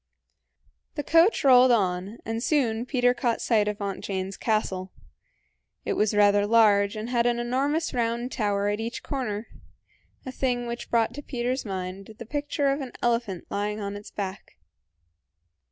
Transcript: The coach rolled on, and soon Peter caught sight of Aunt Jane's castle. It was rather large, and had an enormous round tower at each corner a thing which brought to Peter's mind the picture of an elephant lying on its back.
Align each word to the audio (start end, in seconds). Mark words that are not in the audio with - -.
The 0.95 1.03
coach 1.03 1.43
rolled 1.43 1.71
on, 1.71 2.17
and 2.25 2.41
soon 2.41 2.87
Peter 2.87 3.13
caught 3.13 3.39
sight 3.39 3.67
of 3.67 3.79
Aunt 3.79 4.03
Jane's 4.03 4.35
castle. 4.35 4.91
It 5.85 5.93
was 5.93 6.15
rather 6.15 6.47
large, 6.47 6.95
and 6.95 7.11
had 7.11 7.27
an 7.27 7.37
enormous 7.37 7.93
round 7.93 8.31
tower 8.31 8.67
at 8.69 8.79
each 8.79 9.03
corner 9.03 9.45
a 10.25 10.31
thing 10.31 10.65
which 10.65 10.89
brought 10.89 11.13
to 11.13 11.21
Peter's 11.21 11.65
mind 11.65 12.15
the 12.17 12.25
picture 12.25 12.65
of 12.71 12.81
an 12.81 12.93
elephant 13.03 13.45
lying 13.51 13.79
on 13.79 13.95
its 13.95 14.09
back. 14.09 14.57